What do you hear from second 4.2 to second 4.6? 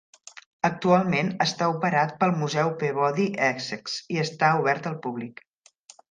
està